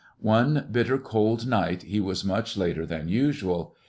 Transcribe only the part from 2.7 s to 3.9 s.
than usual.